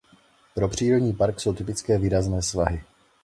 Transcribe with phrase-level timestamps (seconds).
[0.55, 2.83] Pro přírodní park jsou typické výrazné svahy.